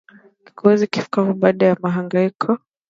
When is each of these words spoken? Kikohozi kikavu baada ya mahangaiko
Kikohozi 0.45 0.85
kikavu 0.87 1.33
baada 1.33 1.65
ya 1.65 1.75
mahangaiko 1.81 2.57